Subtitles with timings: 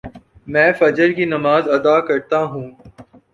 [0.47, 2.67] میں فجر کی نماز ادا کر تاہوں